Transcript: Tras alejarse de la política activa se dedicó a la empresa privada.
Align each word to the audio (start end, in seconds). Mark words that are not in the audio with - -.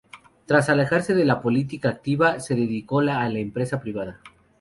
Tras 0.47 0.67
alejarse 0.67 1.13
de 1.13 1.25
la 1.25 1.43
política 1.43 1.89
activa 1.89 2.39
se 2.39 2.55
dedicó 2.55 3.01
a 3.01 3.29
la 3.29 3.37
empresa 3.37 3.79
privada. 3.79 4.19